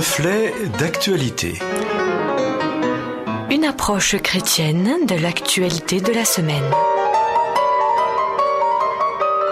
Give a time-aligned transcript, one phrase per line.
[0.00, 1.58] Reflet d'actualité.
[3.50, 6.70] Une approche chrétienne de l'actualité de la semaine.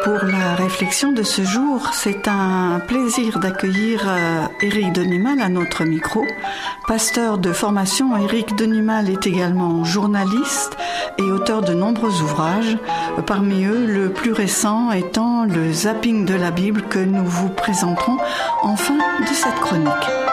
[0.05, 5.85] Pour la réflexion de ce jour, c'est un plaisir d'accueillir euh, Éric Denimal à notre
[5.85, 6.25] micro.
[6.87, 10.79] Pasteur de formation, Éric Denimal est également journaliste
[11.19, 12.79] et auteur de nombreux ouvrages,
[13.27, 18.17] parmi eux le plus récent étant le zapping de la Bible que nous vous présenterons
[18.63, 20.28] en fin de cette chronique.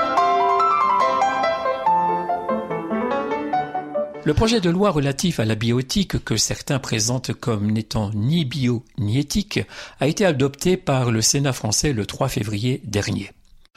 [4.26, 8.84] Le projet de loi relatif à la bioéthique, que certains présentent comme n'étant ni bio
[8.98, 9.60] ni éthique,
[10.00, 13.30] a été adopté par le Sénat français le 3 février dernier.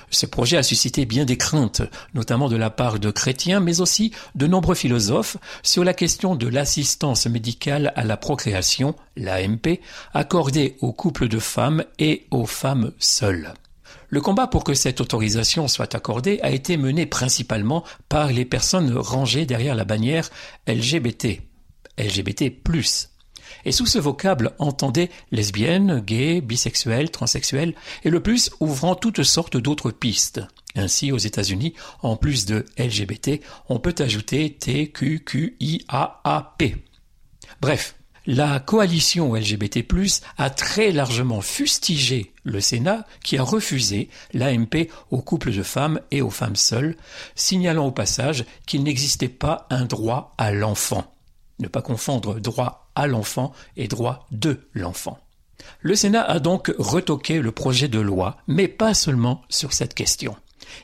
[0.08, 1.82] Ce projet a suscité bien des craintes,
[2.14, 6.48] notamment de la part de chrétiens, mais aussi de nombreux philosophes, sur la question de
[6.48, 9.80] l'assistance médicale à la procréation, l'AMP,
[10.14, 13.52] accordée aux couples de femmes et aux femmes seules.
[14.08, 18.96] Le combat pour que cette autorisation soit accordée a été mené principalement par les personnes
[18.96, 20.30] rangées derrière la bannière
[20.66, 21.40] LGBT,
[21.98, 22.52] LGBT+.
[23.64, 29.56] Et sous ce vocable, entendez lesbiennes, gays, bisexuels, transsexuels, et le plus ouvrant toutes sortes
[29.56, 30.40] d'autres pistes.
[30.76, 36.20] Ainsi, aux États-Unis, en plus de LGBT, on peut ajouter T, Q, Q, I, A,
[36.24, 36.76] A, P.
[37.60, 37.96] Bref,
[38.30, 39.86] la coalition LGBT+,
[40.36, 46.20] a très largement fustigé le Sénat qui a refusé l'AMP aux couples de femmes et
[46.20, 46.94] aux femmes seules,
[47.34, 51.14] signalant au passage qu'il n'existait pas un droit à l'enfant.
[51.58, 55.18] Ne pas confondre droit à l'enfant et droit de l'enfant.
[55.80, 60.36] Le Sénat a donc retoqué le projet de loi, mais pas seulement sur cette question.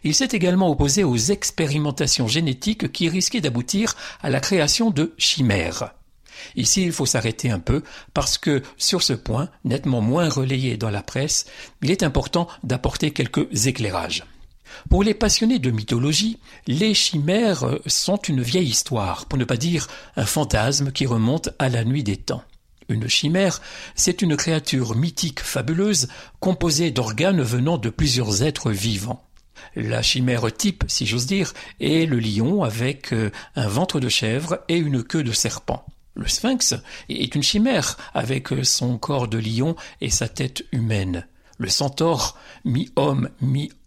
[0.02, 5.92] Il s'est également opposé aux expérimentations génétiques qui risquaient d'aboutir à la création de chimères.
[6.56, 10.90] Ici, il faut s'arrêter un peu parce que sur ce point, nettement moins relayé dans
[10.90, 11.46] la presse,
[11.82, 14.24] il est important d'apporter quelques éclairages.
[14.90, 19.86] Pour les passionnés de mythologie, les chimères sont une vieille histoire, pour ne pas dire
[20.16, 22.42] un fantasme qui remonte à la nuit des temps.
[22.88, 23.62] Une chimère,
[23.94, 26.08] c'est une créature mythique fabuleuse
[26.40, 29.24] composée d'organes venant de plusieurs êtres vivants.
[29.74, 34.60] La chimère type, si j'ose dire, est le lion avec euh, un ventre de chèvre
[34.68, 35.86] et une queue de serpent.
[36.14, 36.74] Le sphinx
[37.08, 41.26] est une chimère avec son corps de lion et sa tête humaine.
[41.58, 43.28] Le centaure, mi-homme,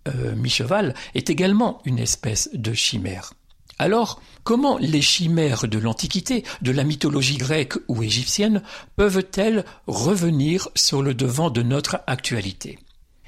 [0.07, 3.33] euh, mi-cheval, est également une espèce de chimère.
[3.79, 8.63] Alors, comment les chimères de l'Antiquité, de la mythologie grecque ou égyptienne,
[8.95, 12.79] peuvent-elles revenir sur le devant de notre actualité?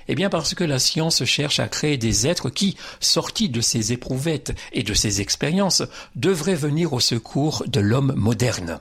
[0.07, 3.93] Eh bien parce que la science cherche à créer des êtres qui, sortis de ces
[3.93, 5.83] éprouvettes et de ces expériences,
[6.15, 8.79] devraient venir au secours de l'homme moderne.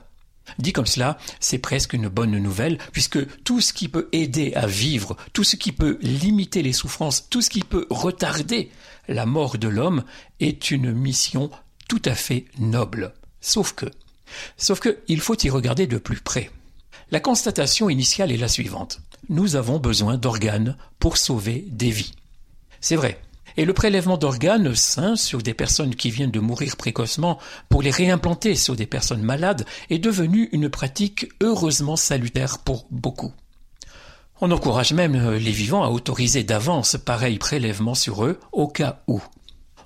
[0.57, 4.67] Dit comme cela, c'est presque une bonne nouvelle, puisque tout ce qui peut aider à
[4.67, 8.71] vivre, tout ce qui peut limiter les souffrances, tout ce qui peut retarder
[9.07, 10.03] la mort de l'homme
[10.39, 11.49] est une mission
[11.87, 13.13] tout à fait noble.
[13.41, 13.87] Sauf que,
[14.57, 16.51] sauf que, il faut y regarder de plus près.
[17.11, 19.01] La constatation initiale est la suivante.
[19.29, 22.13] Nous avons besoin d'organes pour sauver des vies.
[22.81, 23.19] C'est vrai.
[23.59, 27.91] Et le prélèvement d'organes sains sur des personnes qui viennent de mourir précocement pour les
[27.91, 33.33] réimplanter sur des personnes malades est devenu une pratique heureusement salutaire pour beaucoup.
[34.39, 39.21] On encourage même les vivants à autoriser d'avance pareil prélèvement sur eux au cas où.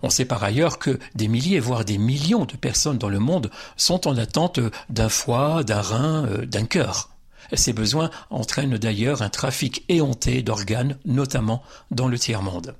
[0.03, 3.49] On sait par ailleurs que des milliers, voire des millions de personnes dans le monde
[3.75, 4.59] sont en attente
[4.91, 7.09] d'un foie, d'un rein, euh, d'un cœur.
[7.53, 12.75] Ces besoins entraînent d'ailleurs un trafic éhonté d'organes, notamment dans le tiers-monde.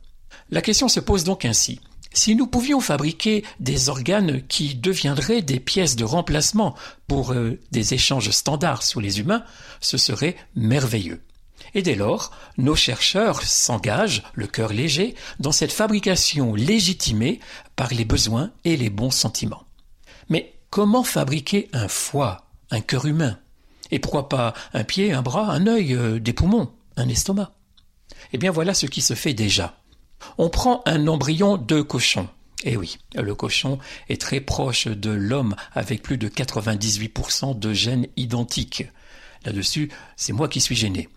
[0.54, 1.80] La question se pose donc ainsi.
[2.14, 6.76] Si nous pouvions fabriquer des organes qui deviendraient des pièces de remplacement
[7.08, 9.44] pour euh, des échanges standards sous les humains,
[9.82, 11.24] ce serait merveilleux.
[11.74, 17.40] Et dès lors, nos chercheurs s'engagent, le cœur léger, dans cette fabrication légitimée
[17.76, 19.64] par les besoins et les bons sentiments.
[20.30, 23.40] Mais comment fabriquer un foie, un cœur humain?
[23.90, 27.54] Et pourquoi pas un pied, un bras, un œil, euh, des poumons, un estomac?
[28.34, 29.80] Eh bien voilà ce qui se fait déjà.
[30.38, 32.28] On prend un embryon de cochon.
[32.64, 33.78] Eh oui, le cochon
[34.10, 38.86] est très proche de l'homme avec plus de 98% de gènes identiques.
[39.46, 41.10] Là-dessus, c'est moi qui suis gêné.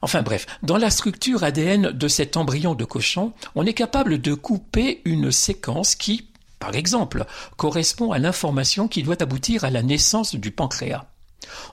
[0.00, 4.32] Enfin bref, dans la structure ADN de cet embryon de cochon, on est capable de
[4.32, 6.28] couper une séquence qui,
[6.58, 11.06] par exemple, correspond à l'information qui doit aboutir à la naissance du pancréas.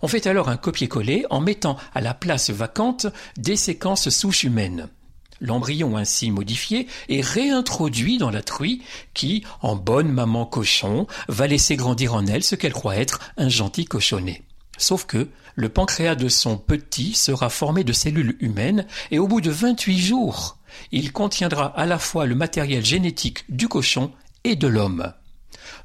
[0.01, 3.07] On fait alors un copier-coller en mettant à la place vacante
[3.37, 4.89] des séquences souches humaines.
[5.41, 8.81] L'embryon ainsi modifié est réintroduit dans la truie
[9.13, 13.49] qui, en bonne maman cochon, va laisser grandir en elle ce qu'elle croit être un
[13.49, 14.43] gentil cochonnet.
[14.77, 19.41] Sauf que le pancréas de son petit sera formé de cellules humaines et au bout
[19.41, 20.57] de 28 jours,
[20.91, 24.11] Il contiendra à la fois le matériel génétique du cochon
[24.43, 25.13] et de l'homme.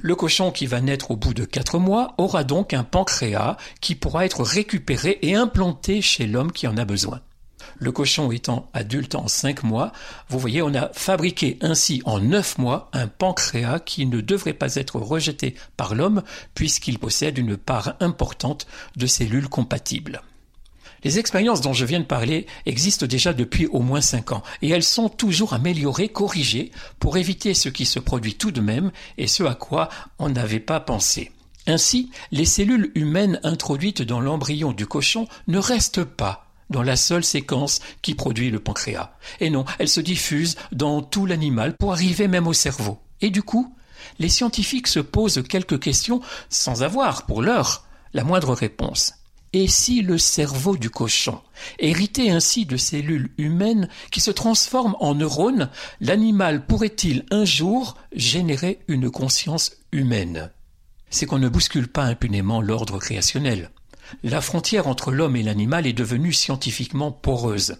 [0.00, 3.94] Le cochon qui va naître au bout de quatre mois aura donc un pancréas qui
[3.94, 7.20] pourra être récupéré et implanté chez l'homme qui en a besoin.
[7.78, 9.92] Le cochon étant adulte en cinq mois,
[10.28, 14.76] vous voyez, on a fabriqué ainsi en neuf mois un pancréas qui ne devrait pas
[14.76, 16.22] être rejeté par l'homme
[16.54, 18.66] puisqu'il possède une part importante
[18.96, 20.22] de cellules compatibles.
[21.02, 24.68] Les expériences dont je viens de parler existent déjà depuis au moins cinq ans, et
[24.68, 29.26] elles sont toujours améliorées, corrigées, pour éviter ce qui se produit tout de même et
[29.26, 31.32] ce à quoi on n'avait pas pensé.
[31.66, 37.24] Ainsi, les cellules humaines introduites dans l'embryon du cochon ne restent pas dans la seule
[37.24, 39.12] séquence qui produit le pancréas.
[39.40, 42.98] Et non, elles se diffusent dans tout l'animal pour arriver même au cerveau.
[43.20, 43.74] Et du coup,
[44.18, 49.14] les scientifiques se posent quelques questions sans avoir, pour l'heure, la moindre réponse.
[49.52, 51.40] Et si le cerveau du cochon,
[51.80, 55.70] hérité ainsi de cellules humaines qui se transforment en neurones,
[56.00, 60.52] l'animal pourrait-il un jour générer une conscience humaine?
[61.10, 63.70] C'est qu'on ne bouscule pas impunément l'ordre créationnel.
[64.22, 67.76] La frontière entre l'homme et l'animal est devenue scientifiquement poreuse.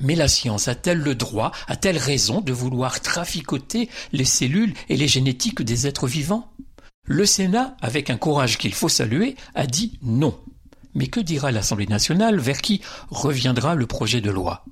[0.00, 5.08] Mais la science a-t-elle le droit, a-t-elle raison de vouloir traficoter les cellules et les
[5.08, 6.52] génétiques des êtres vivants?
[7.04, 10.38] Le Sénat, avec un courage qu'il faut saluer, a dit non.
[10.94, 12.38] Mais que dira l'Assemblée nationale?
[12.40, 14.64] Vers qui reviendra le projet de loi?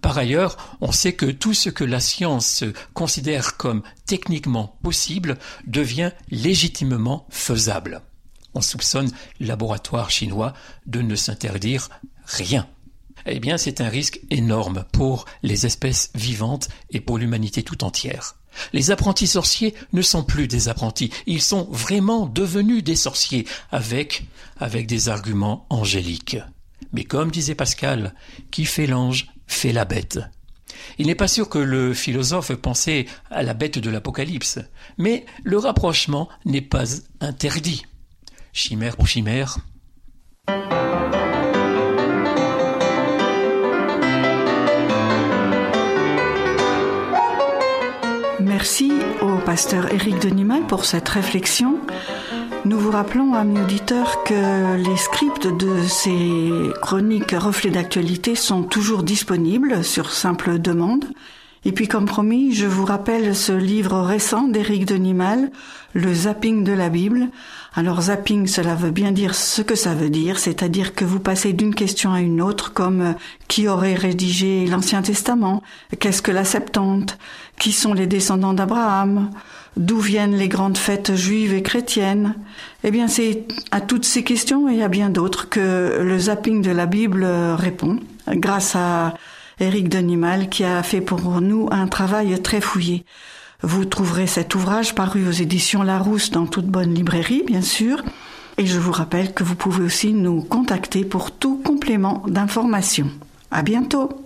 [0.00, 6.10] Par ailleurs, on sait que tout ce que la science considère comme techniquement possible devient
[6.30, 8.02] légitimement faisable.
[8.56, 10.54] On soupçonne le laboratoire chinois
[10.86, 11.90] de ne s'interdire
[12.24, 12.66] rien.
[13.26, 18.36] Eh bien, c'est un risque énorme pour les espèces vivantes et pour l'humanité tout entière.
[18.72, 24.26] Les apprentis sorciers ne sont plus des apprentis, ils sont vraiment devenus des sorciers avec,
[24.58, 26.38] avec des arguments angéliques.
[26.94, 28.14] Mais comme disait Pascal,
[28.50, 30.18] qui fait l'ange fait la bête.
[30.96, 34.60] Il n'est pas sûr que le philosophe pensait à la bête de l'Apocalypse,
[34.96, 36.84] mais le rapprochement n'est pas
[37.20, 37.84] interdit.
[38.56, 39.58] Chimère pour chimère.
[48.40, 51.78] Merci au pasteur Éric Denimal pour cette réflexion.
[52.64, 59.02] Nous vous rappelons, amis auditeurs, que les scripts de ces chroniques reflets d'actualité sont toujours
[59.02, 61.04] disponibles sur simple demande.
[61.66, 65.50] Et puis, comme promis, je vous rappelle ce livre récent d'Éric Denimal,
[65.94, 67.26] Le zapping de la Bible.
[67.74, 71.52] Alors, zapping, cela veut bien dire ce que ça veut dire, c'est-à-dire que vous passez
[71.54, 73.16] d'une question à une autre, comme
[73.48, 75.60] qui aurait rédigé l'Ancien Testament,
[75.98, 77.18] qu'est-ce que la Septante,
[77.58, 79.30] qui sont les descendants d'Abraham,
[79.76, 82.36] d'où viennent les grandes fêtes juives et chrétiennes?
[82.84, 86.70] Eh bien, c'est à toutes ces questions et à bien d'autres que le zapping de
[86.70, 87.26] la Bible
[87.56, 87.98] répond,
[88.28, 89.14] grâce à
[89.58, 93.04] Éric Denimal, qui a fait pour nous un travail très fouillé.
[93.62, 98.02] Vous trouverez cet ouvrage paru aux éditions Larousse dans toute bonne librairie, bien sûr.
[98.58, 103.10] Et je vous rappelle que vous pouvez aussi nous contacter pour tout complément d'information.
[103.50, 104.25] À bientôt!